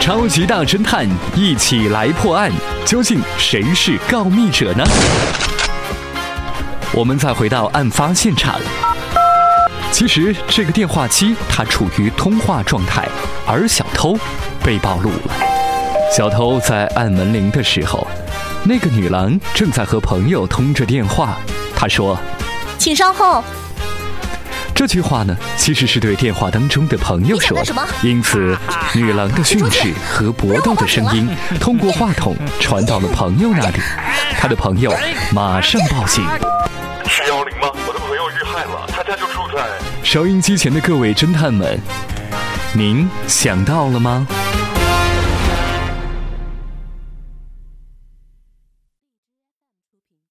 [0.00, 2.50] 超级大侦探，一起来破案。
[2.86, 4.84] 究竟谁是告密者呢？
[6.94, 8.58] 我们再回到案发现场。
[9.92, 13.06] 其实这个电话机它处于通话状态，
[13.46, 14.16] 而小偷
[14.64, 15.34] 被暴露了。
[16.16, 18.06] 小偷在按门铃的时候，
[18.64, 21.36] 那个女郎正在和朋友通着电话。
[21.76, 22.18] 她说
[22.78, 23.44] ：“请稍后。”
[24.78, 27.74] 这句话呢，其实是对电话当中的朋友说的。
[28.00, 28.56] 因此，
[28.94, 33.80] 女郎的训斥和搏斗的声音通过话筒传到了朋友那里。
[34.38, 34.94] 他的朋友
[35.32, 36.24] 马上报警。
[37.08, 37.68] 是幺零吗？
[37.88, 39.66] 我的朋友遇害了，他家就住在……
[40.04, 41.76] 收音机前的各位侦探们，
[42.72, 44.28] 您想到了吗？